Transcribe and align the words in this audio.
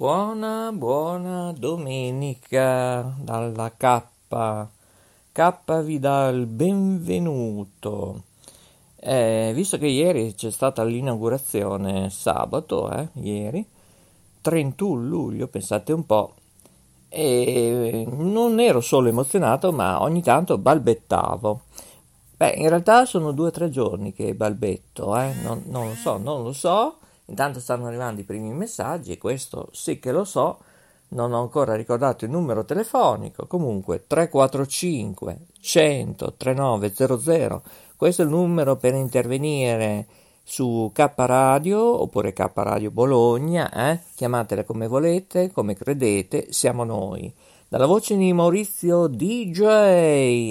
Buona, 0.00 0.72
buona 0.72 1.52
domenica 1.52 3.02
dalla 3.20 3.70
K. 3.76 4.02
K 5.30 5.82
vi 5.82 5.98
dà 5.98 6.28
il 6.28 6.46
benvenuto. 6.46 8.22
Eh, 8.96 9.52
visto 9.54 9.76
che 9.76 9.88
ieri 9.88 10.32
c'è 10.34 10.50
stata 10.50 10.84
l'inaugurazione 10.84 12.08
sabato, 12.08 12.90
eh, 12.90 13.08
ieri, 13.12 13.62
31 14.40 15.02
luglio, 15.02 15.48
pensate 15.48 15.92
un 15.92 16.06
po', 16.06 16.34
e 17.10 18.06
non 18.08 18.58
ero 18.58 18.80
solo 18.80 19.10
emozionato, 19.10 19.70
ma 19.70 20.00
ogni 20.00 20.22
tanto 20.22 20.56
balbettavo. 20.56 21.60
Beh, 22.38 22.52
in 22.52 22.70
realtà 22.70 23.04
sono 23.04 23.32
due 23.32 23.48
o 23.48 23.50
tre 23.50 23.68
giorni 23.68 24.14
che 24.14 24.34
balbetto, 24.34 25.14
eh? 25.18 25.34
non, 25.42 25.64
non 25.66 25.88
lo 25.88 25.94
so, 25.94 26.16
non 26.16 26.42
lo 26.42 26.54
so 26.54 27.00
Intanto 27.30 27.60
stanno 27.60 27.86
arrivando 27.86 28.20
i 28.20 28.24
primi 28.24 28.52
messaggi 28.52 29.12
e 29.12 29.18
questo 29.18 29.68
sì 29.72 29.98
che 30.00 30.10
lo 30.10 30.24
so, 30.24 30.58
non 31.10 31.32
ho 31.32 31.40
ancora 31.40 31.76
ricordato 31.76 32.24
il 32.24 32.30
numero 32.30 32.64
telefonico, 32.64 33.46
comunque 33.46 34.04
345 34.06 35.38
100 35.60 36.34
3900, 36.36 37.62
questo 37.96 38.22
è 38.22 38.24
il 38.24 38.30
numero 38.32 38.76
per 38.76 38.94
intervenire 38.94 40.06
su 40.42 40.90
K 40.92 41.12
Radio 41.14 42.02
oppure 42.02 42.32
K 42.32 42.50
Radio 42.52 42.90
Bologna, 42.90 43.72
eh? 43.72 44.00
chiamatela 44.16 44.64
come 44.64 44.88
volete, 44.88 45.52
come 45.52 45.74
credete, 45.74 46.48
siamo 46.50 46.82
noi. 46.82 47.32
Dalla 47.68 47.86
voce 47.86 48.16
di 48.16 48.32
Maurizio 48.32 49.06
DJ, 49.06 49.60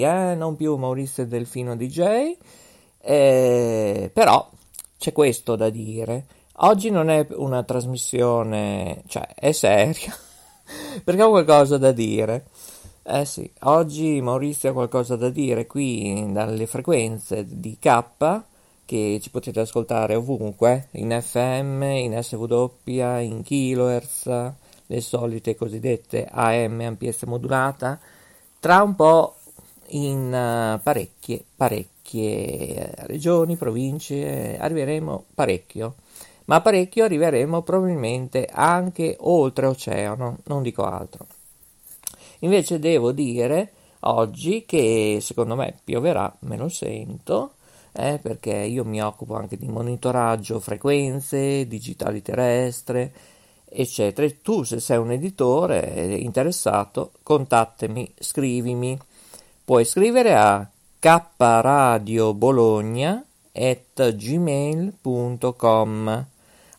eh? 0.02 0.34
non 0.34 0.56
più 0.56 0.76
Maurizio 0.76 1.26
Delfino 1.26 1.76
DJ, 1.76 2.34
eh, 3.02 4.10
però 4.10 4.48
c'è 4.96 5.12
questo 5.12 5.56
da 5.56 5.68
dire. 5.68 6.24
Oggi 6.62 6.90
non 6.90 7.08
è 7.08 7.26
una 7.30 7.62
trasmissione, 7.62 9.02
cioè 9.06 9.26
è 9.34 9.50
seria, 9.52 10.14
perché 11.02 11.22
ho 11.22 11.30
qualcosa 11.30 11.78
da 11.78 11.90
dire. 11.90 12.48
Eh 13.02 13.24
sì, 13.24 13.50
oggi 13.60 14.20
Maurizio 14.20 14.68
ha 14.68 14.72
qualcosa 14.74 15.16
da 15.16 15.30
dire 15.30 15.66
qui 15.66 16.30
dalle 16.32 16.66
frequenze 16.66 17.46
di 17.48 17.78
K 17.80 18.42
che 18.84 19.18
ci 19.22 19.30
potete 19.30 19.60
ascoltare 19.60 20.14
ovunque, 20.16 20.88
in 20.92 21.18
FM, 21.18 21.82
in 21.82 22.22
SW, 22.22 22.68
in 22.84 23.42
kHz, 23.42 24.52
le 24.86 25.00
solite 25.00 25.56
cosiddette 25.56 26.28
AM, 26.30 26.80
ampiezza 26.80 27.26
modulata, 27.26 27.98
tra 28.58 28.82
un 28.82 28.94
po' 28.96 29.36
in 29.92 30.26
uh, 30.26 30.78
parecchie, 30.82 31.42
parecchie 31.56 32.92
regioni, 33.06 33.56
province, 33.56 34.58
arriveremo 34.58 35.24
parecchio 35.34 35.94
ma 36.46 36.60
parecchio 36.60 37.04
arriveremo 37.04 37.62
probabilmente 37.62 38.48
anche 38.50 39.16
oltre 39.20 39.66
oceano, 39.66 40.38
non 40.44 40.62
dico 40.62 40.84
altro. 40.84 41.26
Invece 42.40 42.78
devo 42.78 43.12
dire 43.12 43.72
oggi 44.00 44.64
che 44.66 45.18
secondo 45.20 45.56
me 45.56 45.78
pioverà, 45.84 46.34
me 46.40 46.56
lo 46.56 46.68
sento, 46.68 47.52
eh, 47.92 48.18
perché 48.22 48.54
io 48.54 48.84
mi 48.84 49.02
occupo 49.02 49.34
anche 49.36 49.56
di 49.56 49.68
monitoraggio 49.68 50.60
frequenze, 50.60 51.66
digitali 51.66 52.22
terrestre, 52.22 53.12
eccetera. 53.64 54.28
Tu 54.42 54.62
se 54.62 54.80
sei 54.80 54.98
un 54.98 55.10
editore 55.10 56.16
interessato, 56.18 57.12
contattami, 57.22 58.12
scrivimi. 58.18 58.98
Puoi 59.64 59.84
scrivere 59.84 60.34
a 60.34 60.68
kradiobologna@gmail.com 63.60 66.26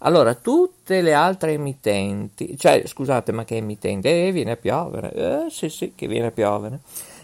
allora, 0.03 0.33
tutte 0.33 1.01
le 1.01 1.13
altre 1.13 1.53
emittenti, 1.53 2.57
cioè 2.57 2.81
scusate, 2.87 3.31
ma 3.31 3.45
che 3.45 3.57
emittente? 3.57 4.27
Eh, 4.27 4.31
viene 4.31 4.53
a 4.53 4.55
piovere, 4.55 5.13
eh, 5.13 5.45
sì, 5.51 5.69
sì, 5.69 5.93
che 5.93 6.07
viene 6.07 6.25
a 6.27 6.31
piovere. 6.31 6.79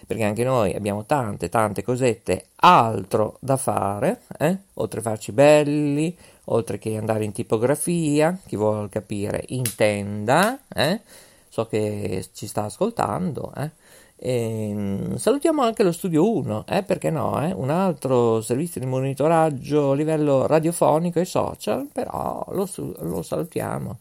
perché 0.08 0.24
anche 0.24 0.42
noi 0.42 0.74
abbiamo 0.74 1.04
tante, 1.04 1.50
tante 1.50 1.82
cosette 1.82 2.46
altro 2.56 3.36
da 3.40 3.58
fare, 3.58 4.22
eh? 4.38 4.56
oltre 4.74 5.00
a 5.00 5.02
farci 5.02 5.32
belli, 5.32 6.16
oltre 6.44 6.78
che 6.78 6.96
andare 6.96 7.24
in 7.24 7.32
tipografia, 7.32 8.38
chi 8.46 8.56
vuole 8.56 8.88
capire 8.88 9.44
intenda, 9.48 10.60
eh? 10.74 11.02
so 11.50 11.66
che 11.66 12.26
ci 12.32 12.46
sta 12.46 12.64
ascoltando. 12.64 13.52
Eh? 13.54 13.70
E, 14.16 14.68
ehm, 14.70 15.16
salutiamo 15.16 15.60
anche 15.60 15.82
lo 15.82 15.92
Studio 15.92 16.26
1, 16.26 16.64
eh? 16.66 16.82
perché 16.84 17.10
no? 17.10 17.44
Eh? 17.46 17.52
Un 17.52 17.68
altro 17.68 18.40
servizio 18.40 18.80
di 18.80 18.86
monitoraggio 18.86 19.90
a 19.90 19.94
livello 19.94 20.46
radiofonico 20.46 21.20
e 21.20 21.26
social, 21.26 21.86
però 21.92 22.46
lo, 22.52 22.66
lo 23.00 23.20
salutiamo. 23.20 23.98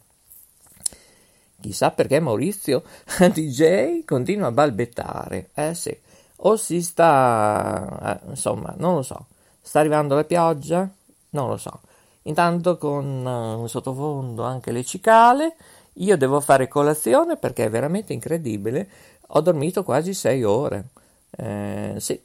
Chissà 1.59 1.89
perché 1.89 2.19
Maurizio 2.19 2.83
DJ 3.33 4.05
continua 4.05 4.47
a 4.47 4.51
balbettare. 4.51 5.49
Eh 5.53 5.73
sì, 5.73 5.95
o 6.37 6.55
si 6.55 6.81
sta, 6.81 8.19
eh, 8.23 8.29
insomma, 8.29 8.73
non 8.77 8.95
lo 8.95 9.01
so. 9.01 9.25
Sta 9.61 9.79
arrivando 9.79 10.15
la 10.15 10.23
pioggia? 10.23 10.89
Non 11.31 11.49
lo 11.49 11.57
so. 11.57 11.81
Intanto 12.23 12.77
con 12.77 13.25
un 13.25 13.69
sottofondo 13.69 14.43
anche 14.43 14.71
le 14.71 14.83
cicale, 14.83 15.55
io 15.93 16.17
devo 16.17 16.39
fare 16.39 16.67
colazione 16.67 17.37
perché 17.37 17.65
è 17.65 17.69
veramente 17.69 18.13
incredibile. 18.13 18.87
Ho 19.29 19.41
dormito 19.41 19.83
quasi 19.83 20.13
sei 20.13 20.43
ore. 20.43 20.89
Eh, 21.31 21.95
sì, 21.97 22.19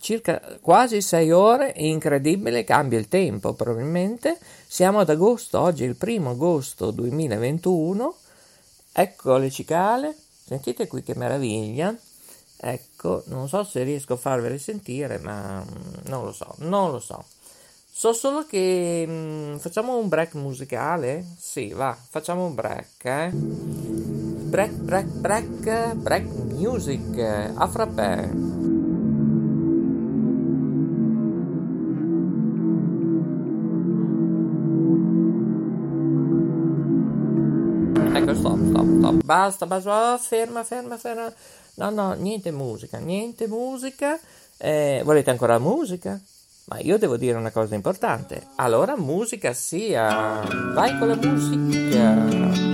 circa 0.00 0.40
quasi 0.60 1.00
sei 1.02 1.30
ore, 1.30 1.72
incredibile, 1.76 2.64
cambia 2.64 2.98
il 2.98 3.08
tempo 3.08 3.54
probabilmente. 3.54 4.38
Siamo 4.66 5.00
ad 5.00 5.10
agosto, 5.10 5.60
oggi 5.60 5.84
è 5.84 5.86
il 5.86 5.96
primo 5.96 6.30
agosto 6.30 6.90
2021 6.90 8.14
Ecco 9.00 9.36
le 9.36 9.48
cicale, 9.48 10.12
sentite 10.44 10.88
qui 10.88 11.04
che 11.04 11.14
meraviglia. 11.14 11.96
Ecco, 12.60 13.22
non 13.26 13.48
so 13.48 13.62
se 13.62 13.84
riesco 13.84 14.14
a 14.14 14.16
farvele 14.16 14.58
sentire, 14.58 15.18
ma 15.18 15.62
mm, 15.64 16.08
non 16.08 16.24
lo 16.24 16.32
so, 16.32 16.54
non 16.58 16.90
lo 16.90 16.98
so. 16.98 17.24
So 17.90 18.12
solo 18.12 18.44
che 18.46 19.04
mh, 19.06 19.12
mm, 19.12 19.56
facciamo 19.58 19.96
un 19.96 20.08
break 20.08 20.34
musicale? 20.34 21.24
Sì, 21.36 21.70
va, 21.70 21.96
facciamo 21.96 22.46
un 22.46 22.54
break, 22.54 23.04
eh. 23.04 23.30
Break, 23.32 24.72
break, 24.72 25.06
break, 25.06 25.94
break 25.94 26.24
music, 26.52 27.18
a 27.54 27.66
frappè. 27.68 28.48
basta, 39.28 39.66
basta, 39.66 40.14
oh, 40.14 40.18
ferma, 40.18 40.64
ferma, 40.64 40.96
ferma. 40.96 41.32
No, 41.78 41.90
no, 41.90 42.12
niente 42.14 42.50
musica, 42.50 42.98
niente 42.98 43.46
musica. 43.46 44.18
Eh, 44.56 45.00
volete 45.04 45.30
ancora 45.30 45.58
musica? 45.60 46.20
Ma 46.64 46.80
io 46.80 46.98
devo 46.98 47.16
dire 47.16 47.38
una 47.38 47.52
cosa 47.52 47.76
importante. 47.76 48.48
Allora 48.56 48.96
musica 48.96 49.52
sia. 49.52 50.42
Vai 50.74 50.98
con 50.98 51.08
la 51.08 51.16
musica. 51.16 52.67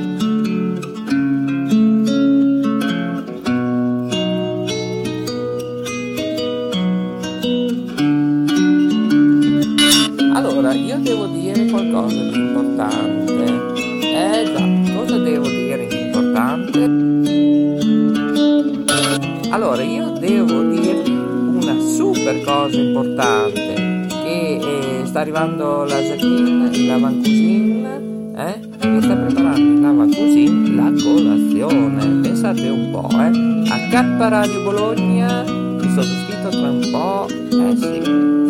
Super 22.34 22.44
cosa 22.44 22.80
importante 22.80 24.06
che 24.08 24.58
eh, 24.60 25.06
sta 25.06 25.20
arrivando 25.20 25.84
la 25.84 26.00
Jacqueline, 26.00 26.86
la 26.86 26.98
Van 26.98 27.20
Cuisine, 27.20 28.32
eh? 28.36 28.60
Che 28.78 29.02
sta 29.02 29.14
preparando 29.14 29.80
la 29.80 29.92
Van 29.92 30.12
Cuisine 30.12 30.74
la 30.74 30.92
colazione. 31.02 32.20
Pensate 32.22 32.68
un 32.68 32.90
po', 32.90 33.08
eh? 33.10 33.30
A 33.70 33.78
K 33.90 34.16
Radio 34.28 34.62
Bologna, 34.62 35.42
il 35.42 35.90
sottoscritto 35.90 36.48
tra 36.48 36.70
un 36.70 36.88
po', 36.90 37.26
eh 37.28 37.76
sì, 37.76 38.00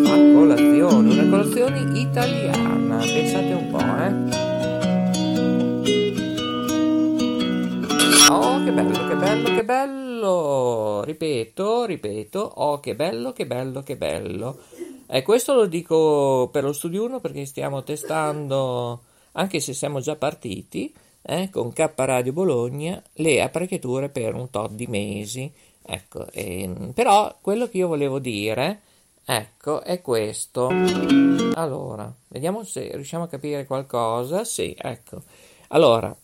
fa 0.04 0.14
colazione, 0.14 1.12
una 1.12 1.28
colazione 1.28 1.98
italiana. 1.98 2.96
Pensate 2.96 3.52
un 3.52 3.70
po', 3.70 3.78
eh? 3.78 4.12
Oh, 8.30 8.64
che 8.64 8.72
bello, 8.72 9.08
che 9.08 9.14
bello, 9.16 9.54
che 9.54 9.64
bello! 9.64 10.03
Ripeto, 11.04 11.84
ripeto, 11.84 12.40
oh, 12.40 12.80
che 12.80 12.94
bello, 12.94 13.32
che 13.32 13.46
bello, 13.46 13.82
che 13.82 13.96
bello. 13.96 14.58
E 15.06 15.22
questo 15.22 15.54
lo 15.54 15.66
dico 15.66 16.48
per 16.50 16.64
lo 16.64 16.72
studio 16.72 17.04
1 17.04 17.20
perché 17.20 17.44
stiamo 17.44 17.82
testando, 17.82 19.02
anche 19.32 19.60
se 19.60 19.74
siamo 19.74 20.00
già 20.00 20.16
partiti, 20.16 20.92
eh, 21.22 21.50
con 21.50 21.72
K 21.72 21.92
Radio 21.94 22.32
Bologna, 22.32 23.02
le 23.14 23.42
apparecchiature 23.42 24.08
per 24.08 24.34
un 24.34 24.50
tot 24.50 24.72
di 24.72 24.86
mesi. 24.86 25.52
Ecco, 25.86 26.26
ehm, 26.32 26.92
però 26.92 27.36
quello 27.40 27.68
che 27.68 27.78
io 27.78 27.88
volevo 27.88 28.18
dire, 28.18 28.80
ecco, 29.24 29.82
è 29.82 30.00
questo. 30.00 30.68
Allora, 31.54 32.12
vediamo 32.28 32.64
se 32.64 32.90
riusciamo 32.94 33.24
a 33.24 33.28
capire 33.28 33.66
qualcosa. 33.66 34.44
Sì, 34.44 34.74
ecco. 34.78 35.22
Allora, 35.68 36.14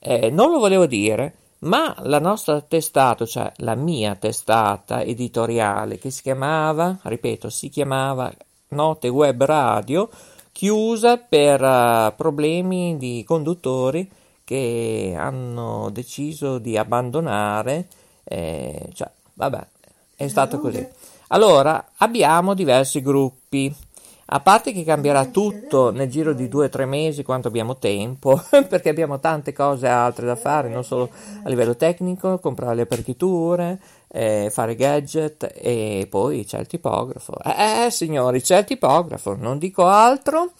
eh, 0.00 0.30
non 0.30 0.50
lo 0.50 0.58
volevo 0.58 0.86
dire, 0.86 1.34
ma 1.60 1.94
la 2.00 2.18
nostra 2.18 2.60
testata, 2.60 3.24
cioè 3.24 3.52
la 3.56 3.74
mia 3.74 4.14
testata 4.14 5.02
editoriale 5.02 5.98
che 5.98 6.10
si 6.10 6.22
chiamava, 6.22 6.98
ripeto, 7.02 7.48
si 7.48 7.68
chiamava 7.68 8.32
Note 8.68 9.08
Web 9.08 9.44
Radio, 9.44 10.10
chiusa 10.52 11.18
per 11.18 11.62
uh, 11.62 12.14
problemi 12.16 12.96
di 12.96 13.24
conduttori 13.26 14.10
che 14.44 15.14
hanno 15.16 15.90
deciso 15.90 16.58
di 16.58 16.76
abbandonare, 16.76 17.88
eh, 18.24 18.90
cioè, 18.94 19.10
vabbè, 19.34 19.66
è 20.14 20.28
stato 20.28 20.60
così. 20.60 20.86
Allora, 21.28 21.92
abbiamo 21.96 22.54
diversi 22.54 23.02
gruppi. 23.02 23.74
A 24.28 24.40
parte 24.40 24.72
che 24.72 24.82
cambierà 24.82 25.26
tutto 25.26 25.92
nel 25.92 26.10
giro 26.10 26.32
di 26.32 26.48
due 26.48 26.66
o 26.66 26.68
tre 26.68 26.84
mesi 26.84 27.22
quanto 27.22 27.46
abbiamo 27.46 27.76
tempo, 27.76 28.42
perché 28.68 28.88
abbiamo 28.88 29.20
tante 29.20 29.52
cose 29.52 29.86
altre 29.86 30.26
da 30.26 30.34
fare, 30.34 30.68
non 30.68 30.82
solo 30.82 31.10
a 31.44 31.48
livello 31.48 31.76
tecnico, 31.76 32.40
comprare 32.40 32.74
le 32.74 32.82
apparecchiature, 32.82 33.78
eh, 34.08 34.50
fare 34.52 34.74
gadget 34.74 35.52
e 35.54 36.08
poi 36.10 36.44
c'è 36.44 36.58
il 36.58 36.66
tipografo. 36.66 37.34
Eh, 37.40 37.84
eh 37.84 37.90
signori, 37.92 38.42
c'è 38.42 38.58
il 38.58 38.64
tipografo, 38.64 39.36
non 39.36 39.58
dico 39.58 39.86
altro. 39.86 40.50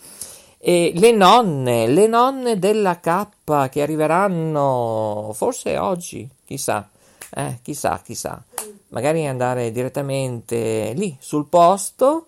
E 0.59 0.93
le 0.95 1.11
nonne, 1.11 1.89
le 1.89 2.07
nonne 2.07 2.61
della 2.61 3.01
K 3.01 3.69
che 3.69 3.83
arriveranno 3.83 5.33
forse 5.35 5.77
oggi, 5.77 6.29
chissà, 6.45 6.89
eh, 7.35 7.59
chissà, 7.62 8.01
chissà. 8.03 8.41
Magari 8.89 9.27
andare 9.27 9.73
direttamente 9.73 10.93
lì 10.95 11.17
sul 11.19 11.47
posto 11.47 12.27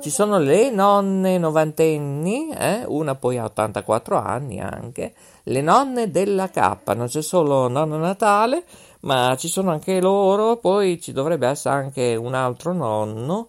ci 0.00 0.10
sono 0.10 0.38
le 0.38 0.70
nonne 0.70 1.38
novantenni, 1.38 2.50
eh? 2.50 2.84
una 2.86 3.16
poi 3.16 3.36
ha 3.38 3.44
84 3.44 4.16
anni 4.16 4.60
anche, 4.60 5.14
le 5.44 5.60
nonne 5.60 6.10
della 6.10 6.48
K, 6.48 6.80
non 6.94 7.06
c'è 7.06 7.20
solo 7.20 7.68
nonno 7.68 7.96
Natale, 7.96 8.64
ma 9.00 9.34
ci 9.36 9.48
sono 9.48 9.72
anche 9.72 10.00
loro, 10.00 10.56
poi 10.56 11.00
ci 11.00 11.12
dovrebbe 11.12 11.48
essere 11.48 11.74
anche 11.74 12.14
un 12.14 12.34
altro 12.34 12.72
nonno. 12.72 13.48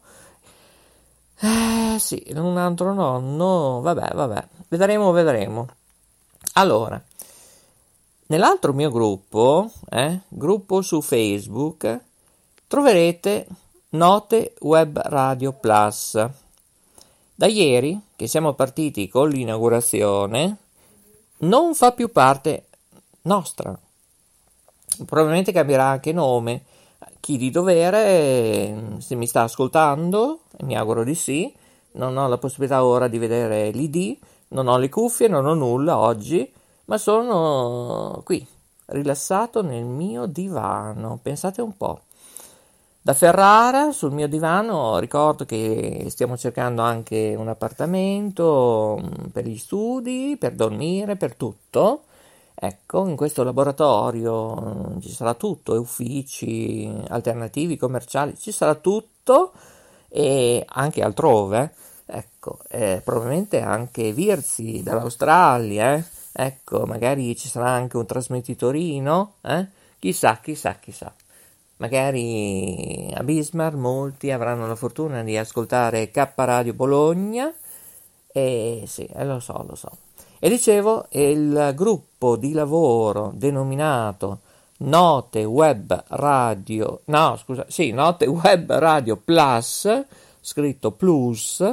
Eh 1.39 1.97
sì, 1.99 2.21
un 2.35 2.57
altro 2.57 2.93
nonno, 2.93 3.81
vabbè, 3.81 4.13
vabbè, 4.13 4.47
vedremo, 4.69 5.11
vedremo. 5.11 5.67
Allora, 6.53 7.01
nell'altro 8.27 8.73
mio 8.73 8.89
gruppo, 8.89 9.71
eh, 9.89 10.21
gruppo 10.27 10.81
su 10.81 11.01
Facebook, 11.01 11.99
troverete 12.67 13.47
Note 13.91 14.53
Web 14.59 15.01
Radio 15.05 15.51
Plus. 15.51 16.29
Da 17.33 17.47
ieri, 17.47 17.99
che 18.15 18.27
siamo 18.27 18.53
partiti 18.53 19.07
con 19.07 19.29
l'inaugurazione, 19.29 20.57
non 21.37 21.73
fa 21.73 21.91
più 21.93 22.11
parte 22.11 22.65
nostra. 23.23 23.75
Probabilmente 25.07 25.51
cambierà 25.51 25.85
anche 25.85 26.13
nome. 26.13 26.65
Chi 27.19 27.37
di 27.37 27.49
dovere, 27.49 28.99
se 28.99 29.15
mi 29.15 29.25
sta 29.25 29.41
ascoltando, 29.41 30.41
mi 30.59 30.77
auguro 30.77 31.03
di 31.03 31.15
sì, 31.15 31.51
non 31.93 32.15
ho 32.15 32.27
la 32.27 32.37
possibilità 32.37 32.85
ora 32.85 33.07
di 33.07 33.17
vedere 33.17 33.71
l'ID, 33.71 34.17
non 34.49 34.67
ho 34.67 34.77
le 34.77 34.89
cuffie, 34.89 35.27
non 35.27 35.47
ho 35.47 35.55
nulla 35.55 35.97
oggi, 35.97 36.47
ma 36.85 36.99
sono 36.99 38.21
qui, 38.23 38.45
rilassato 38.85 39.63
nel 39.63 39.85
mio 39.85 40.27
divano. 40.27 41.17
Pensate 41.19 41.63
un 41.63 41.75
po'. 41.75 42.01
Da 43.09 43.15
Ferrara, 43.15 43.91
sul 43.91 44.11
mio 44.11 44.27
divano, 44.27 44.99
ricordo 44.99 45.43
che 45.43 46.05
stiamo 46.09 46.37
cercando 46.37 46.83
anche 46.83 47.33
un 47.35 47.47
appartamento 47.47 49.01
mm, 49.01 49.29
per 49.31 49.47
gli 49.47 49.57
studi, 49.57 50.37
per 50.39 50.53
dormire, 50.53 51.15
per 51.15 51.33
tutto. 51.33 52.03
Ecco, 52.53 53.07
in 53.07 53.15
questo 53.15 53.41
laboratorio 53.41 54.53
mm, 54.61 54.99
ci 54.99 55.09
sarà 55.09 55.33
tutto, 55.33 55.73
uffici 55.73 56.87
alternativi, 57.07 57.77
commerciali, 57.77 58.37
ci 58.37 58.51
sarà 58.51 58.75
tutto 58.75 59.53
e 60.07 60.63
anche 60.67 61.01
altrove. 61.01 61.73
Ecco, 62.05 62.59
eh, 62.69 63.01
probabilmente 63.03 63.59
anche 63.59 64.13
Virzi 64.13 64.83
dall'Australia, 64.83 65.95
eh? 65.95 66.03
ecco, 66.31 66.85
magari 66.85 67.35
ci 67.35 67.47
sarà 67.47 67.71
anche 67.71 67.97
un 67.97 68.05
trasmettitorino, 68.05 69.33
eh? 69.41 69.65
chissà, 69.97 70.37
chissà, 70.43 70.75
chissà. 70.75 71.11
Magari 71.79 73.09
a 73.15 73.23
Bismarck 73.23 73.77
molti 73.77 74.31
avranno 74.31 74.67
la 74.67 74.75
fortuna 74.75 75.23
di 75.23 75.37
ascoltare 75.37 76.11
K 76.11 76.33
Radio 76.35 76.73
Bologna 76.73 77.53
e 78.27 78.83
sì, 78.85 79.05
eh, 79.05 79.23
lo 79.23 79.39
so, 79.39 79.63
lo 79.65 79.75
so. 79.75 79.89
E 80.39 80.49
dicevo, 80.49 81.05
il 81.11 81.71
gruppo 81.75 82.35
di 82.35 82.51
lavoro 82.51 83.31
denominato 83.33 84.39
Note 84.79 85.45
Web 85.45 86.03
Radio, 86.07 87.01
no 87.05 87.37
scusa, 87.37 87.65
sì, 87.69 87.91
Note 87.91 88.25
Web 88.25 88.73
Radio 88.73 89.15
Plus, 89.15 90.05
scritto 90.41 90.91
Plus, 90.91 91.63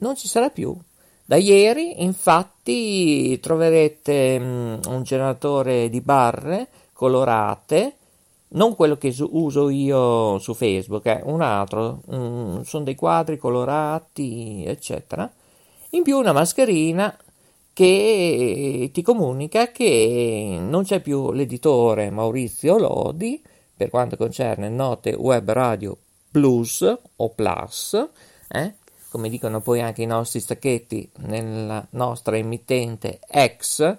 non 0.00 0.14
ci 0.14 0.28
sarà 0.28 0.50
più. 0.50 0.76
Da 1.24 1.36
ieri, 1.36 2.02
infatti, 2.02 3.40
troverete 3.40 4.36
um, 4.38 4.80
un 4.88 5.02
generatore 5.04 5.88
di 5.88 6.02
barre 6.02 6.68
colorate 6.92 7.97
non 8.50 8.74
quello 8.74 8.96
che 8.96 9.14
uso 9.18 9.68
io 9.68 10.38
su 10.38 10.54
Facebook, 10.54 11.04
è 11.04 11.20
un 11.24 11.40
altro, 11.40 12.02
mm, 12.12 12.60
sono 12.62 12.84
dei 12.84 12.94
quadri 12.94 13.36
colorati, 13.36 14.64
eccetera. 14.66 15.30
In 15.90 16.02
più 16.02 16.18
una 16.18 16.32
mascherina 16.32 17.16
che 17.72 18.90
ti 18.92 19.02
comunica 19.02 19.70
che 19.70 20.58
non 20.60 20.82
c'è 20.84 21.00
più 21.00 21.32
l'editore 21.32 22.10
Maurizio 22.10 22.76
Lodi 22.78 23.40
per 23.76 23.88
quanto 23.90 24.16
concerne 24.16 24.68
Note 24.68 25.10
Web 25.12 25.52
Radio 25.52 25.96
Plus 26.30 26.84
o 27.16 27.30
Plus, 27.30 28.08
eh? 28.48 28.74
come 29.10 29.28
dicono 29.28 29.60
poi 29.60 29.80
anche 29.80 30.02
i 30.02 30.06
nostri 30.06 30.40
stacchetti 30.40 31.10
nella 31.18 31.86
nostra 31.90 32.36
emittente 32.36 33.20
X 33.56 33.96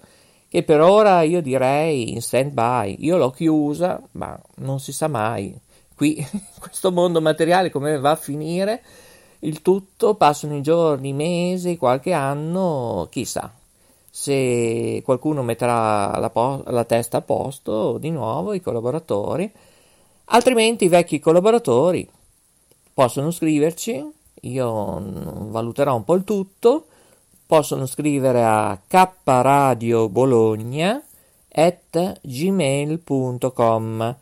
che 0.49 0.63
per 0.63 0.81
ora 0.81 1.21
io 1.21 1.41
direi 1.41 2.11
in 2.11 2.21
stand 2.21 2.51
by. 2.51 2.97
Io 2.99 3.17
l'ho 3.17 3.29
chiusa, 3.31 4.01
ma 4.13 4.39
non 4.55 4.79
si 4.79 4.91
sa 4.91 5.07
mai. 5.07 5.57
Qui, 5.95 6.25
questo 6.59 6.91
mondo 6.91 7.21
materiale, 7.21 7.69
come 7.69 7.97
va 7.99 8.11
a 8.11 8.15
finire, 8.15 8.81
il 9.39 9.61
tutto 9.61 10.15
passano 10.15 10.55
i 10.55 10.61
giorni, 10.61 11.09
i 11.09 11.13
mesi, 11.13 11.77
qualche 11.77 12.13
anno, 12.13 13.07
chissà. 13.09 13.53
Se 14.11 15.01
qualcuno 15.05 15.43
metterà 15.43 16.17
la, 16.17 16.29
po- 16.29 16.63
la 16.67 16.83
testa 16.83 17.17
a 17.17 17.21
posto 17.21 17.97
di 17.97 18.09
nuovo, 18.09 18.53
i 18.53 18.61
collaboratori, 18.61 19.49
altrimenti 20.25 20.85
i 20.85 20.89
vecchi 20.89 21.19
collaboratori 21.19 22.09
possono 22.93 23.31
scriverci 23.31 24.17
io 24.41 25.01
valuterò 25.49 25.95
un 25.95 26.03
po' 26.03 26.15
il 26.15 26.23
tutto, 26.23 26.85
possono 27.49 27.87
scrivere 27.87 28.43
a 28.43 28.79
kradiobologna 28.87 31.01
at 31.51 32.19
gmail.com 32.21 34.15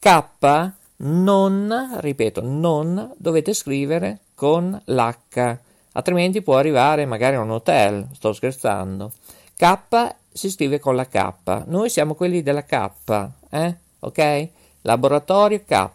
k 0.00 0.72
non, 0.96 1.96
ripeto, 2.00 2.40
non 2.42 3.14
dovete 3.16 3.54
scrivere 3.54 4.18
con 4.34 4.82
l'H, 4.84 5.58
altrimenti 5.92 6.42
può 6.42 6.56
arrivare 6.56 7.06
magari 7.06 7.36
a 7.36 7.40
un 7.40 7.52
hotel, 7.52 8.08
sto 8.14 8.32
scherzando. 8.32 9.12
K 9.56 10.16
si 10.32 10.50
scrive 10.50 10.80
con 10.80 10.96
la 10.96 11.06
K, 11.06 11.62
noi 11.66 11.88
siamo 11.88 12.14
quelli 12.14 12.42
della 12.42 12.64
K, 12.64 12.90
eh? 13.50 13.76
ok? 14.00 14.48
Laboratorio 14.80 15.62
K, 15.64 15.88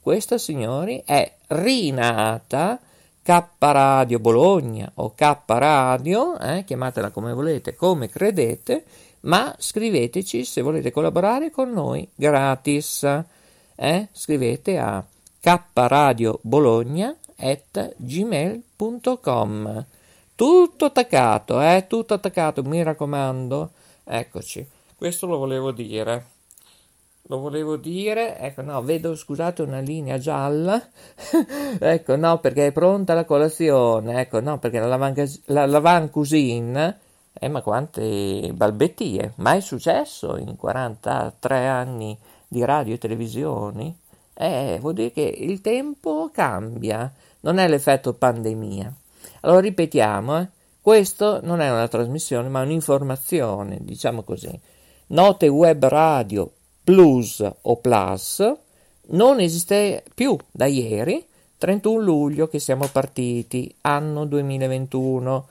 questa 0.00 0.38
signori 0.38 1.02
è 1.04 1.30
rinata 1.48 2.80
K 3.22 3.48
Radio 3.58 4.18
Bologna 4.18 4.90
o 4.96 5.14
K 5.14 5.42
Radio, 5.46 6.38
eh? 6.38 6.64
chiamatela 6.64 7.10
come 7.10 7.32
volete, 7.32 7.74
come 7.74 8.08
credete, 8.08 8.84
ma 9.20 9.54
scriveteci 9.56 10.44
se 10.44 10.60
volete 10.60 10.90
collaborare 10.90 11.50
con 11.50 11.70
noi 11.70 12.08
gratis. 12.14 13.04
Eh? 13.74 14.08
Scrivete 14.12 14.78
a 14.78 15.04
kradiobologna 15.40 17.16
at 17.36 17.94
gmail.com 17.96 19.86
tutto 20.34 20.86
attaccato, 20.86 21.60
eh? 21.60 21.86
tutto 21.88 22.14
attaccato, 22.14 22.64
mi 22.64 22.82
raccomando. 22.82 23.70
Eccoci, 24.02 24.66
questo 24.96 25.26
lo 25.26 25.36
volevo 25.36 25.70
dire. 25.70 26.31
Lo 27.26 27.38
volevo 27.38 27.76
dire, 27.76 28.36
ecco, 28.38 28.62
no, 28.62 28.82
vedo, 28.82 29.14
scusate, 29.14 29.62
una 29.62 29.80
linea 29.80 30.18
gialla. 30.18 30.80
ecco, 31.78 32.16
no, 32.16 32.38
perché 32.40 32.68
è 32.68 32.72
pronta 32.72 33.14
la 33.14 33.24
colazione. 33.24 34.20
Ecco, 34.20 34.40
no, 34.40 34.58
perché 34.58 34.80
la 34.80 34.86
lavan, 34.86 35.14
la 35.46 35.66
lavan 35.66 36.10
cuisine 36.10 36.98
eh, 37.34 37.48
ma 37.48 37.62
quante 37.62 38.52
balbettie! 38.54 39.32
Mai 39.36 39.60
successo 39.60 40.36
in 40.36 40.56
43 40.56 41.66
anni 41.66 42.16
di 42.46 42.64
radio 42.64 42.94
e 42.94 42.98
televisioni? 42.98 43.96
Eh, 44.34 44.78
vuol 44.80 44.94
dire 44.94 45.12
che 45.12 45.22
il 45.22 45.60
tempo 45.60 46.30
cambia, 46.32 47.10
non 47.40 47.58
è 47.58 47.66
l'effetto 47.68 48.12
pandemia. 48.14 48.94
Allora 49.40 49.60
ripetiamo, 49.60 50.38
eh, 50.40 50.48
questo 50.80 51.40
non 51.42 51.60
è 51.60 51.70
una 51.70 51.88
trasmissione, 51.88 52.48
ma 52.48 52.62
un'informazione, 52.62 53.78
diciamo 53.80 54.22
così. 54.22 54.60
Note 55.08 55.48
web 55.48 55.84
radio 55.86 56.50
plus 56.84 57.44
o 57.62 57.76
plus 57.76 58.52
non 59.08 59.40
esiste 59.40 60.02
più 60.14 60.36
da 60.50 60.66
ieri, 60.66 61.24
31 61.58 62.02
luglio 62.02 62.48
che 62.48 62.58
siamo 62.58 62.88
partiti, 62.90 63.72
anno 63.82 64.24
2021 64.24 65.46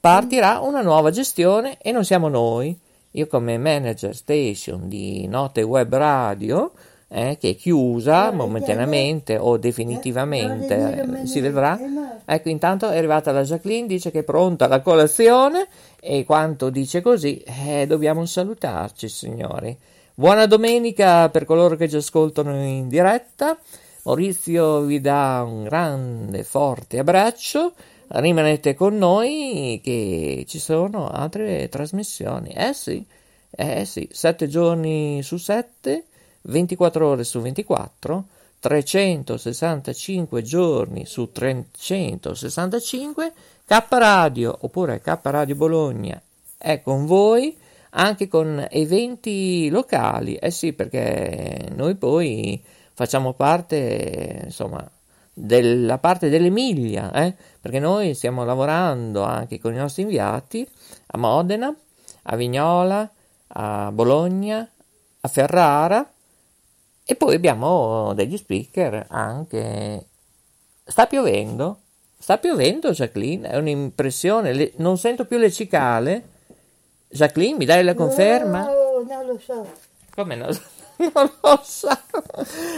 partirà 0.00 0.60
una 0.60 0.80
nuova 0.80 1.10
gestione 1.10 1.76
e 1.80 1.92
non 1.92 2.04
siamo 2.04 2.28
noi. 2.28 2.76
Io 3.12 3.26
come 3.26 3.58
manager 3.58 4.14
station 4.14 4.88
di 4.88 5.26
Note 5.26 5.62
Web 5.62 5.94
Radio, 5.94 6.72
eh, 7.08 7.36
che 7.40 7.50
è 7.50 7.56
chiusa 7.56 8.30
momentaneamente 8.30 9.36
o 9.36 9.56
definitivamente, 9.58 11.20
eh, 11.22 11.26
si 11.26 11.40
vedrà. 11.40 11.78
Ecco, 12.24 12.48
intanto 12.48 12.88
è 12.88 12.96
arrivata 12.96 13.32
la 13.32 13.42
Jacqueline, 13.42 13.88
dice 13.88 14.12
che 14.12 14.20
è 14.20 14.22
pronta 14.22 14.68
la 14.68 14.80
colazione 14.80 15.66
e 16.00 16.24
quanto 16.24 16.70
dice 16.70 17.02
così, 17.02 17.42
eh, 17.42 17.86
dobbiamo 17.86 18.24
salutarci 18.24 19.08
signori. 19.08 19.76
Buona 20.20 20.44
domenica 20.44 21.30
per 21.30 21.46
coloro 21.46 21.76
che 21.76 21.88
ci 21.88 21.96
ascoltano 21.96 22.54
in 22.62 22.88
diretta. 22.88 23.58
Maurizio 24.02 24.82
vi 24.82 25.00
dà 25.00 25.42
un 25.46 25.64
grande, 25.64 26.44
forte 26.44 26.98
abbraccio 26.98 27.72
rimanete 28.08 28.74
con 28.74 28.98
noi 28.98 29.80
che 29.82 30.44
ci 30.46 30.58
sono 30.58 31.08
altre 31.08 31.70
trasmissioni. 31.70 32.50
Eh 32.50 32.74
sì, 32.74 33.02
eh 33.50 33.86
sì, 33.86 34.06
7 34.12 34.46
giorni 34.46 35.22
su 35.22 35.38
7, 35.38 36.04
24 36.42 37.08
ore 37.08 37.24
su 37.24 37.40
24, 37.40 38.24
365 38.58 40.42
giorni 40.42 41.06
su 41.06 41.32
365, 41.32 43.32
K 43.64 43.86
Radio 43.88 44.54
oppure 44.60 45.00
K 45.00 45.18
Radio 45.22 45.54
Bologna 45.54 46.20
è 46.58 46.82
con 46.82 47.06
voi 47.06 47.59
anche 47.90 48.28
con 48.28 48.66
eventi 48.70 49.68
locali. 49.70 50.36
Eh 50.36 50.50
sì, 50.50 50.72
perché 50.72 51.68
noi 51.74 51.94
poi 51.96 52.62
facciamo 52.92 53.32
parte, 53.34 54.42
insomma, 54.44 54.88
della 55.32 55.98
parte 55.98 56.28
dell'Emilia, 56.28 57.12
eh? 57.12 57.34
perché 57.60 57.78
noi 57.78 58.14
stiamo 58.14 58.44
lavorando 58.44 59.22
anche 59.22 59.58
con 59.58 59.72
i 59.72 59.78
nostri 59.78 60.02
inviati 60.02 60.68
a 61.06 61.18
Modena, 61.18 61.74
a 62.24 62.36
Vignola, 62.36 63.10
a 63.48 63.90
Bologna, 63.92 64.68
a 65.20 65.28
Ferrara 65.28 66.08
e 67.10 67.16
poi 67.16 67.34
abbiamo 67.34 68.12
degli 68.14 68.36
speaker 68.36 69.06
anche. 69.08 70.06
Sta 70.84 71.06
piovendo? 71.06 71.80
Sta 72.16 72.38
piovendo, 72.38 72.92
Jacqueline? 72.92 73.48
È 73.48 73.56
un'impressione. 73.56 74.72
Non 74.76 74.96
sento 74.96 75.24
più 75.24 75.38
le 75.38 75.50
cicale. 75.50 76.28
Jacqueline, 77.10 77.56
mi 77.56 77.64
dai 77.64 77.82
la 77.82 77.94
conferma? 77.94 78.64
No, 78.64 79.04
non 79.06 79.26
lo 79.26 79.38
so. 79.44 79.66
Come 80.14 80.36
no? 80.36 80.46
non 81.12 81.30
lo 81.40 81.60
so. 81.62 81.88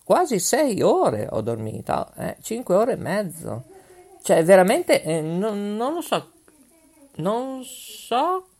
quasi 0.04 0.38
6 0.38 0.84
ore 0.84 1.28
ho 1.32 1.42
dormito. 1.42 2.12
Eh, 2.16 2.38
5 2.40 2.76
ore 2.76 2.92
e 2.94 2.98
mezzo. 2.98 3.64
Cioè, 4.22 4.44
veramente, 4.44 5.02
eh, 5.02 5.22
non, 5.22 5.78
non 5.78 5.96
lo 5.96 6.02
so. 6.02 6.30
Non 7.16 7.64
so 7.64 8.50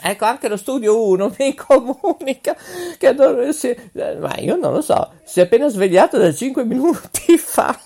Ecco, 0.00 0.24
anche 0.24 0.48
lo 0.48 0.56
studio 0.56 1.06
1 1.06 1.34
mi 1.38 1.54
comunica 1.54 2.56
che 2.98 3.14
dov- 3.14 4.18
ma 4.18 4.36
io 4.38 4.56
non 4.56 4.72
lo 4.72 4.80
so, 4.80 5.12
si 5.24 5.40
è 5.40 5.44
appena 5.44 5.68
svegliato 5.68 6.18
da 6.18 6.32
5 6.32 6.64
minuti 6.64 7.38
fa. 7.38 7.78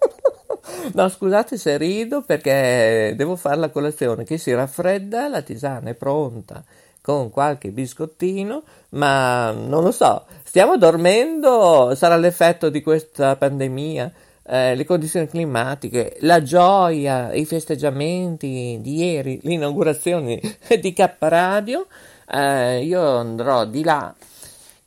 No, 0.92 1.08
scusate 1.08 1.56
se 1.56 1.76
rido 1.78 2.22
perché 2.22 3.14
devo 3.16 3.34
fare 3.34 3.56
la 3.56 3.70
colazione. 3.70 4.24
Che 4.24 4.38
si 4.38 4.52
raffredda, 4.52 5.28
la 5.28 5.42
tisana 5.42 5.90
è 5.90 5.94
pronta 5.94 6.62
con 7.00 7.30
qualche 7.30 7.70
biscottino, 7.70 8.62
ma 8.90 9.50
non 9.50 9.82
lo 9.82 9.90
so, 9.90 10.26
stiamo 10.44 10.76
dormendo, 10.76 11.94
sarà 11.94 12.16
l'effetto 12.16 12.68
di 12.68 12.82
questa 12.82 13.36
pandemia, 13.36 14.12
eh, 14.50 14.74
le 14.74 14.84
condizioni 14.84 15.28
climatiche, 15.28 16.16
la 16.20 16.42
gioia, 16.42 17.32
i 17.32 17.44
festeggiamenti 17.44 18.78
di 18.80 18.96
ieri, 18.96 19.38
l'inaugurazione 19.44 20.40
di 20.80 20.92
K 20.92 21.14
Radio, 21.20 21.86
eh, 22.28 22.82
io 22.82 23.16
andrò 23.16 23.64
di 23.64 23.84
là 23.84 24.12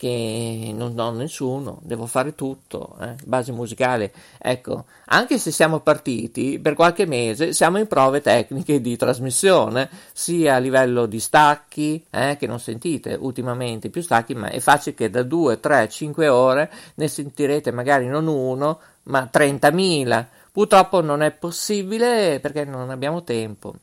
che 0.04 0.74
non 0.76 1.00
ho 1.00 1.12
nessuno, 1.12 1.80
devo 1.82 2.08
fare 2.08 2.36
tutto, 2.36 2.98
eh? 3.00 3.16
base 3.24 3.54
musicale. 3.54 4.12
Ecco, 4.38 4.84
anche 5.06 5.38
se 5.38 5.50
siamo 5.50 5.80
partiti 5.80 6.60
per 6.60 6.74
qualche 6.74 7.06
mese, 7.06 7.54
siamo 7.54 7.78
in 7.78 7.88
prove 7.88 8.20
tecniche 8.20 8.82
di 8.82 8.98
trasmissione, 8.98 9.90
sia 10.12 10.56
a 10.56 10.58
livello 10.58 11.06
di 11.06 11.22
stacchi, 11.22 12.06
eh, 12.10 12.36
che 12.38 12.48
non 12.48 12.60
sentite 12.60 13.14
ultimamente 13.18 13.90
più 13.90 14.02
stacchi, 14.02 14.36
ma 14.36 14.50
è 14.50 14.60
facile 14.60 14.94
che 14.94 15.10
da 15.10 15.24
2, 15.24 15.62
3, 15.62 15.88
5 15.88 16.28
ore 16.28 16.70
ne 16.96 17.08
sentirete 17.08 17.72
magari 17.72 18.08
non 18.08 18.28
uno, 18.28 18.80
ma 19.04 19.30
30.000. 19.32 20.26
Purtroppo 20.52 21.00
non 21.00 21.22
è 21.22 21.32
possibile 21.32 22.42
perché 22.42 22.66
non 22.66 22.90
abbiamo 22.90 23.24
tempo. 23.24 23.74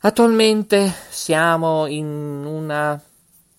Attualmente 0.00 0.92
siamo 1.10 1.86
in 1.86 2.06
una 2.44 3.00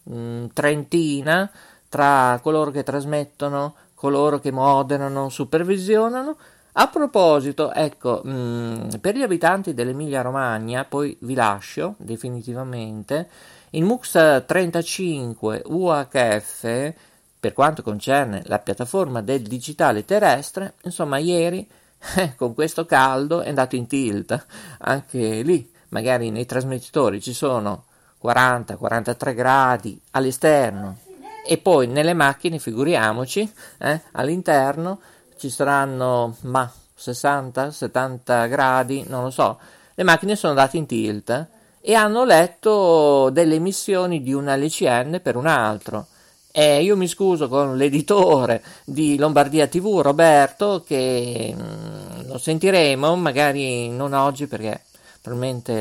mh, 0.03 0.15
mm, 0.15 0.45
trentina 0.53 1.49
tra 1.89 2.39
coloro 2.41 2.71
che 2.71 2.83
trasmettono, 2.83 3.75
coloro 3.95 4.39
che 4.39 4.51
moderano, 4.51 5.29
supervisionano. 5.29 6.37
A 6.73 6.87
proposito, 6.87 7.73
ecco, 7.73 8.21
mh, 8.23 8.31
mm, 8.31 8.89
per 9.01 9.15
gli 9.17 9.23
abitanti 9.23 9.73
dell'Emilia 9.73 10.21
Romagna, 10.21 10.85
poi 10.85 11.17
vi 11.21 11.33
lascio 11.33 11.95
definitivamente, 11.97 13.29
il 13.71 13.83
MUX 13.83 14.45
35 14.45 15.63
UHF, 15.65 16.93
per 17.39 17.53
quanto 17.53 17.81
concerne 17.81 18.43
la 18.45 18.59
piattaforma 18.59 19.21
del 19.21 19.41
digitale 19.41 20.05
terrestre, 20.05 20.75
insomma, 20.83 21.17
ieri 21.17 21.67
eh, 22.17 22.35
con 22.35 22.53
questo 22.53 22.85
caldo 22.85 23.41
è 23.41 23.49
andato 23.49 23.75
in 23.75 23.87
tilt. 23.87 24.45
Anche 24.79 25.41
lì, 25.41 25.69
magari 25.89 26.29
nei 26.31 26.45
trasmettitori 26.45 27.21
ci 27.21 27.33
sono 27.33 27.85
40-43 28.23 29.33
gradi 29.33 29.99
all'esterno 30.11 30.97
e 31.43 31.57
poi 31.57 31.87
nelle 31.87 32.13
macchine, 32.13 32.59
figuriamoci, 32.59 33.51
eh, 33.79 34.01
all'interno 34.13 34.99
ci 35.37 35.49
saranno 35.49 36.35
ma 36.41 36.71
60-70 36.97 38.47
gradi, 38.47 39.03
non 39.07 39.23
lo 39.23 39.29
so. 39.31 39.59
Le 39.95 40.03
macchine 40.03 40.35
sono 40.35 40.53
andate 40.53 40.77
in 40.77 40.85
tilt 40.85 41.29
eh, 41.29 41.47
e 41.81 41.93
hanno 41.95 42.23
letto 42.23 43.29
delle 43.31 43.55
emissioni 43.55 44.21
di 44.21 44.33
una 44.33 44.55
LCN 44.55 45.19
per 45.21 45.35
un 45.35 45.47
altro. 45.47 46.07
E 46.51 46.83
io 46.83 46.95
mi 46.95 47.07
scuso 47.07 47.47
con 47.47 47.75
l'editore 47.75 48.61
di 48.83 49.17
Lombardia 49.17 49.67
TV, 49.67 49.99
Roberto, 50.01 50.83
che 50.85 51.55
mm, 51.55 52.27
lo 52.27 52.37
sentiremo, 52.37 53.15
magari 53.15 53.89
non 53.89 54.13
oggi 54.13 54.47
perché 54.47 54.83
probabilmente 55.21 55.73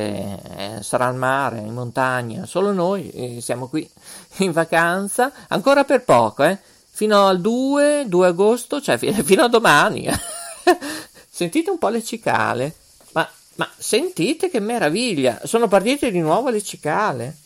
eh, 0.56 0.82
sarà 0.82 1.06
al 1.06 1.16
mare, 1.16 1.58
in 1.60 1.72
montagna, 1.72 2.44
solo 2.44 2.72
noi 2.72 3.10
eh, 3.10 3.40
siamo 3.40 3.68
qui 3.68 3.88
in 4.38 4.52
vacanza, 4.52 5.32
ancora 5.48 5.84
per 5.84 6.04
poco, 6.04 6.44
eh? 6.44 6.58
fino 6.90 7.26
al 7.26 7.40
2, 7.40 8.04
2 8.06 8.26
agosto, 8.26 8.80
cioè 8.80 8.98
fino 9.24 9.44
a 9.44 9.48
domani. 9.48 10.08
sentite 11.30 11.70
un 11.70 11.78
po' 11.78 11.88
le 11.88 12.04
cicale, 12.04 12.74
ma, 13.12 13.28
ma, 13.54 13.70
sentite 13.78 14.50
che 14.50 14.60
meraviglia, 14.60 15.40
sono 15.44 15.68
partite 15.68 16.10
di 16.10 16.20
nuovo 16.20 16.50
le 16.50 16.62
cicale, 16.62 17.36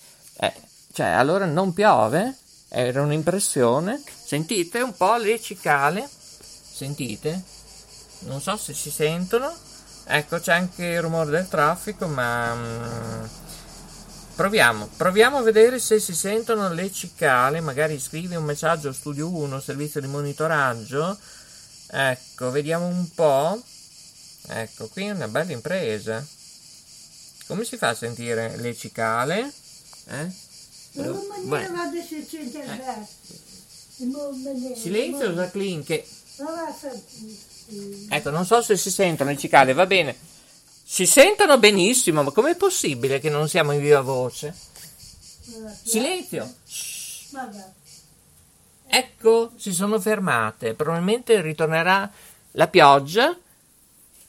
eh, 0.40 0.52
cioè 0.92 1.06
allora 1.06 1.44
non 1.44 1.72
piove, 1.72 2.38
era 2.68 3.02
un'impressione, 3.02 4.02
sentite 4.24 4.80
un 4.80 4.96
po' 4.96 5.14
le 5.16 5.40
cicale, 5.40 6.08
sentite, 6.10 7.40
non 8.20 8.40
so 8.40 8.56
se 8.56 8.74
si 8.74 8.90
sentono, 8.90 9.54
Ecco, 10.06 10.38
c'è 10.38 10.52
anche 10.52 10.84
il 10.84 11.00
rumore 11.00 11.30
del 11.30 11.48
traffico, 11.48 12.06
ma 12.06 12.54
mm, 12.54 13.24
proviamo, 14.34 14.88
proviamo 14.96 15.38
a 15.38 15.42
vedere 15.42 15.78
se 15.78 15.98
si 15.98 16.14
sentono 16.14 16.72
le 16.72 16.92
cicale, 16.92 17.60
magari 17.60 17.98
scrivi 17.98 18.34
un 18.34 18.44
messaggio 18.44 18.90
a 18.90 18.92
Studio 18.92 19.28
1, 19.28 19.60
servizio 19.60 20.00
di 20.00 20.06
monitoraggio. 20.06 21.16
Ecco, 21.90 22.50
vediamo 22.50 22.86
un 22.86 23.08
po'. 23.14 23.62
Ecco, 24.48 24.88
qui 24.88 25.06
è 25.06 25.10
una 25.10 25.28
bella 25.28 25.52
impresa. 25.52 26.24
Come 27.46 27.64
si 27.64 27.76
fa 27.76 27.90
a 27.90 27.94
sentire 27.94 28.56
le 28.56 28.74
cicale? 28.74 29.52
Eh? 30.06 30.32
Silenzio 34.76 35.32
Jacqueline 35.32 35.82
che 35.82 36.06
Ecco, 38.10 38.30
non 38.30 38.44
so 38.44 38.62
se 38.62 38.76
si 38.76 38.90
sentono 38.90 39.30
le 39.30 39.38
cicale, 39.38 39.72
va 39.72 39.86
bene. 39.86 40.16
Si 40.82 41.06
sentono 41.06 41.58
benissimo, 41.58 42.22
ma 42.22 42.30
com'è 42.30 42.56
possibile 42.56 43.20
che 43.20 43.30
non 43.30 43.48
siamo 43.48 43.72
in 43.72 43.80
viva 43.80 44.00
voce? 44.00 44.54
Silenzio. 45.82 46.54
Ecco, 48.86 49.52
si 49.56 49.72
sono 49.72 49.98
fermate. 49.98 50.74
Probabilmente 50.74 51.40
ritornerà 51.40 52.10
la 52.52 52.68
pioggia. 52.68 53.36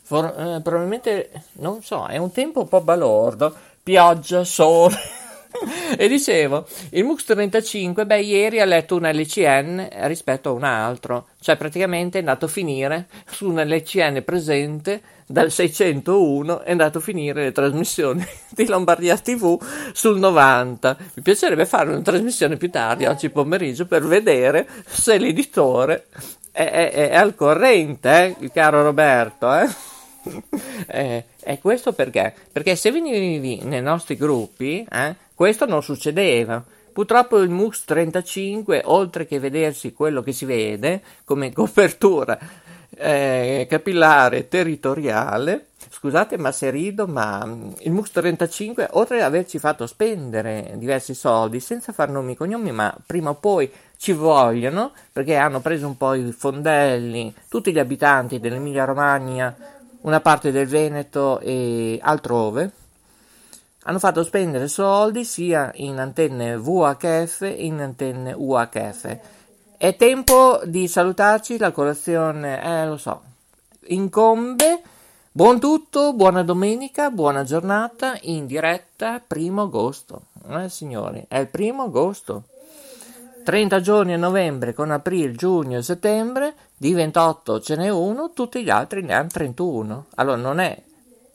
For- 0.03 0.25
eh, 0.25 0.61
probabilmente, 0.61 1.45
non 1.53 1.83
so, 1.83 2.07
è 2.07 2.17
un 2.17 2.31
tempo 2.31 2.61
un 2.61 2.67
po' 2.67 2.81
balordo. 2.81 3.55
Pioggia, 3.83 4.43
sole. 4.43 5.23
e 5.97 6.07
dicevo, 6.07 6.65
il 6.91 7.03
MUX 7.03 7.23
35, 7.25 8.05
beh, 8.05 8.21
ieri 8.21 8.59
ha 8.59 8.65
letto 8.65 8.95
un 8.95 9.09
LCN 9.09 9.87
rispetto 10.03 10.49
a 10.49 10.53
un 10.53 10.63
altro, 10.63 11.27
cioè 11.39 11.55
praticamente 11.55 12.17
è 12.17 12.21
andato 12.21 12.45
a 12.45 12.49
finire 12.49 13.07
su 13.29 13.49
un 13.49 13.61
LCN 13.61 14.23
presente 14.23 15.01
dal 15.27 15.49
601 15.49 16.61
è 16.61 16.71
andato 16.71 16.99
a 16.99 17.01
finire 17.01 17.45
le 17.45 17.51
trasmissioni 17.51 18.23
di 18.49 18.67
Lombardia 18.67 19.17
TV 19.17 19.59
sul 19.91 20.19
90. 20.19 20.97
Mi 21.15 21.23
piacerebbe 21.23 21.65
fare 21.65 21.89
una 21.89 22.01
trasmissione 22.01 22.57
più 22.57 22.69
tardi, 22.69 23.05
oggi 23.05 23.29
pomeriggio, 23.29 23.85
per 23.85 24.05
vedere 24.05 24.67
se 24.85 25.17
l'editore 25.17 26.07
è, 26.51 26.63
è, 26.63 26.91
è 27.09 27.15
al 27.15 27.35
corrente, 27.35 28.35
eh, 28.39 28.51
caro 28.51 28.83
Roberto, 28.83 29.53
eh? 29.53 29.94
eh, 30.87 31.25
e 31.39 31.59
questo 31.59 31.93
perché? 31.93 32.33
Perché 32.51 32.75
se 32.75 32.91
venivi 32.91 33.61
nei 33.63 33.81
nostri 33.81 34.15
gruppi, 34.15 34.85
eh, 34.89 35.15
questo 35.33 35.65
non 35.65 35.83
succedeva. 35.83 36.63
Purtroppo 36.91 37.39
il 37.39 37.49
MUX 37.49 37.83
35, 37.83 38.83
oltre 38.85 39.25
che 39.27 39.39
vedersi 39.39 39.93
quello 39.93 40.23
che 40.23 40.31
si 40.31 40.45
vede 40.45 41.01
come 41.25 41.51
copertura 41.51 42.39
eh, 42.97 43.67
capillare 43.69 44.47
territoriale, 44.47 45.67
scusate 45.89 46.37
ma 46.37 46.51
se 46.51 46.69
rido, 46.69 47.07
ma 47.07 47.45
mm, 47.45 47.71
il 47.79 47.91
MUX 47.91 48.11
35, 48.11 48.87
oltre 48.91 49.17
ad 49.17 49.23
averci 49.23 49.59
fatto 49.59 49.87
spendere 49.87 50.73
diversi 50.75 51.13
soldi 51.13 51.59
senza 51.59 51.91
far 51.91 52.09
nomi 52.09 52.33
e 52.33 52.35
cognomi, 52.37 52.71
ma 52.71 52.95
prima 53.05 53.31
o 53.31 53.35
poi 53.35 53.69
ci 53.97 54.11
vogliono, 54.11 54.91
perché 55.11 55.35
hanno 55.35 55.61
preso 55.61 55.87
un 55.87 55.97
po' 55.97 56.13
i 56.13 56.31
fondelli, 56.31 57.33
tutti 57.49 57.71
gli 57.71 57.79
abitanti 57.79 58.39
dell'Emilia 58.39 58.85
Romagna, 58.85 59.55
una 60.05 60.21
parte 60.21 60.51
del 60.51 60.67
Veneto 60.67 61.39
e 61.39 61.99
altrove, 62.01 62.71
hanno 63.83 63.99
fatto 63.99 64.23
spendere 64.23 64.67
soldi 64.67 65.25
sia 65.25 65.71
in 65.75 65.99
antenne 65.99 66.57
VHF 66.57 67.39
che 67.39 67.47
in 67.47 67.79
antenne 67.79 68.33
UHF. 68.35 69.17
È 69.77 69.95
tempo 69.95 70.61
di 70.65 70.87
salutarci, 70.87 71.57
la 71.57 71.71
colazione, 71.71 72.63
eh 72.63 72.85
lo 72.85 72.97
so, 72.97 73.21
incombe. 73.87 74.81
Buon 75.31 75.59
tutto, 75.59 76.13
buona 76.13 76.43
domenica, 76.43 77.09
buona 77.09 77.43
giornata 77.43 78.17
in 78.21 78.45
diretta, 78.45 79.21
primo 79.25 79.63
agosto. 79.63 80.27
Eh 80.49 80.69
signori, 80.69 81.25
è 81.27 81.39
il 81.39 81.47
primo 81.47 81.83
agosto. 81.83 82.43
30 83.43 83.81
giorni 83.81 84.13
a 84.13 84.17
novembre 84.17 84.73
con 84.73 84.91
aprile, 84.91 85.33
giugno 85.33 85.77
e 85.77 85.83
settembre, 85.83 86.55
di 86.77 86.93
28 86.93 87.61
ce 87.61 87.75
n'è 87.75 87.89
uno, 87.89 88.31
tutti 88.33 88.63
gli 88.63 88.69
altri 88.69 89.01
ne 89.01 89.13
hanno 89.13 89.29
31. 89.29 90.05
Allora 90.15 90.37
non 90.37 90.59
è 90.59 90.77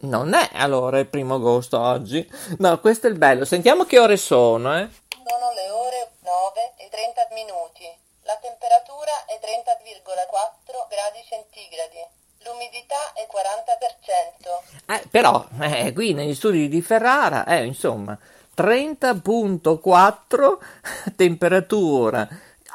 non 0.00 0.32
è 0.32 0.48
allora 0.54 0.98
il 0.98 1.08
primo 1.08 1.34
agosto 1.34 1.78
oggi. 1.78 2.26
No, 2.58 2.80
questo 2.80 3.06
è 3.06 3.10
il 3.10 3.18
bello. 3.18 3.44
Sentiamo 3.44 3.84
che 3.84 3.98
ore 3.98 4.16
sono, 4.16 4.78
eh. 4.78 4.88
Sono 5.10 5.52
le 5.52 5.68
ore 5.70 6.12
9 6.22 6.72
e 6.76 6.88
30 6.88 7.28
minuti. 7.32 7.84
La 8.22 8.38
temperatura 8.40 9.26
è 9.26 9.38
30,4 9.42 10.86
gradi 10.88 11.22
centigradi. 11.28 12.02
L'umidità 12.44 13.12
è 13.12 13.26
40%. 13.28 14.62
Eh, 14.86 15.02
però, 15.10 15.44
eh, 15.60 15.92
qui 15.92 16.14
negli 16.14 16.34
studi 16.34 16.68
di 16.68 16.80
Ferrara, 16.80 17.44
eh, 17.44 17.64
insomma, 17.64 18.18
30.4 18.56 20.58
temperatura 21.14 22.26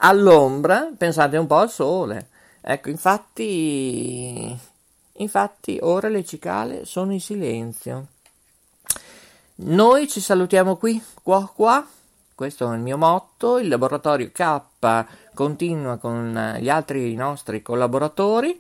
all'ombra, 0.01 0.91
pensate 0.95 1.38
un 1.38 1.47
po' 1.47 1.58
al 1.58 1.71
sole. 1.71 2.34
Ecco, 2.67 2.89
infatti, 2.89 4.58
infatti 5.17 5.78
ora 5.84 6.08
le 6.08 6.25
cicale 6.25 6.84
sono 6.86 7.13
in 7.13 7.21
silenzio. 7.21 8.08
Noi 9.58 10.08
ci 10.08 10.19
salutiamo 10.19 10.75
qui, 10.75 10.99
qua, 11.21 11.47
qua. 11.54 11.86
Questo 12.34 12.71
è 12.71 12.75
il 12.75 12.82
mio 12.82 12.97
motto. 12.97 13.60
Il 13.60 13.67
laboratorio 13.67 14.32
K 14.32 14.62
continua 15.36 15.97
con 15.97 16.58
gli 16.60 16.67
altri 16.67 17.13
nostri 17.13 17.62
collaboratori. 17.62 18.60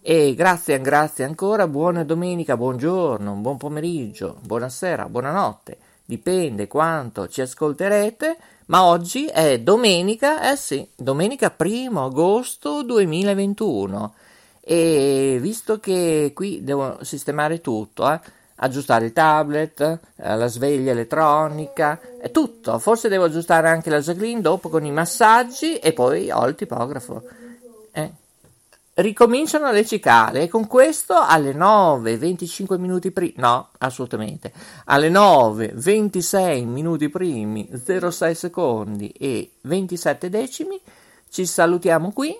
E 0.00 0.34
grazie, 0.36 0.80
grazie 0.80 1.24
ancora. 1.24 1.66
Buona 1.66 2.04
domenica, 2.04 2.56
buongiorno, 2.56 3.32
buon 3.32 3.56
pomeriggio, 3.56 4.38
buonasera, 4.42 5.08
buonanotte. 5.08 5.78
Dipende 6.04 6.68
quanto 6.68 7.26
ci 7.26 7.40
ascolterete. 7.40 8.38
Ma 8.66 8.84
oggi 8.84 9.26
è 9.26 9.60
domenica, 9.60 10.50
eh 10.50 10.56
sì, 10.56 10.86
domenica 10.94 11.54
1 11.56 12.04
agosto 12.04 12.82
2021. 12.82 14.14
E 14.60 15.38
visto 15.40 15.78
che 15.78 16.32
qui 16.34 16.64
devo 16.64 16.98
sistemare 17.02 17.60
tutto, 17.60 18.10
eh 18.10 18.20
aggiustare 18.56 19.06
il 19.06 19.12
tablet, 19.12 19.80
eh, 19.80 20.36
la 20.36 20.46
sveglia 20.46 20.92
elettronica, 20.92 22.00
è 22.20 22.30
tutto. 22.30 22.78
Forse 22.78 23.08
devo 23.08 23.24
aggiustare 23.24 23.68
anche 23.68 23.90
la 23.90 24.00
Jacqueline 24.00 24.40
dopo 24.40 24.68
con 24.68 24.84
i 24.84 24.92
massaggi 24.92 25.76
e 25.76 25.92
poi 25.92 26.30
ho 26.30 26.46
il 26.46 26.54
tipografo. 26.54 27.22
Eh. 27.92 28.12
Ricominciano 28.96 29.72
le 29.72 29.84
cicale 29.84 30.42
e 30.42 30.48
con 30.48 30.68
questo 30.68 31.14
alle 31.14 31.52
9, 31.52 32.16
25 32.16 32.78
minuti 32.78 33.10
primi, 33.10 33.34
no, 33.38 33.70
assolutamente, 33.78 34.52
alle 34.84 35.08
9, 35.08 35.72
26 35.74 36.64
minuti 36.64 37.08
primi, 37.08 37.68
06 37.72 38.34
secondi 38.36 39.08
e 39.08 39.50
27 39.62 40.30
decimi, 40.30 40.80
ci 41.28 41.44
salutiamo 41.44 42.12
qui. 42.12 42.38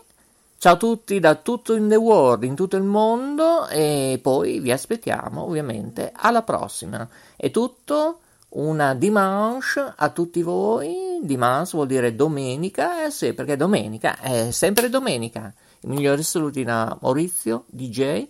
Ciao 0.56 0.74
a 0.74 0.76
tutti 0.76 1.18
da 1.18 1.34
tutto 1.34 1.74
in 1.74 1.88
the 1.88 1.96
world, 1.96 2.44
in 2.44 2.54
tutto 2.54 2.76
il 2.76 2.84
mondo 2.84 3.66
e 3.66 4.20
poi 4.22 4.60
vi 4.60 4.70
aspettiamo 4.70 5.42
ovviamente 5.42 6.12
alla 6.14 6.42
prossima. 6.42 7.08
È 7.34 7.50
tutto, 7.50 8.20
una 8.50 8.94
dimanche 8.94 9.92
a 9.96 10.08
tutti 10.10 10.40
voi, 10.42 11.18
dimanche 11.20 11.70
vuol 11.72 11.88
dire 11.88 12.14
domenica, 12.14 13.04
eh 13.04 13.10
sì 13.10 13.32
perché 13.32 13.56
domenica 13.56 14.20
è 14.20 14.52
sempre 14.52 14.88
domenica. 14.88 15.52
I 15.84 15.86
migliori 15.86 16.22
saluti 16.22 16.64
da 16.64 16.96
Maurizio, 17.00 17.64
DJ 17.66 18.26